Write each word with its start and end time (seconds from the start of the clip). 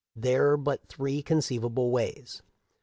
There 0.15 0.49
are 0.53 0.57
but 0.57 0.87
three 0.87 1.21
conceivable 1.21 1.91
ways. 1.91 2.41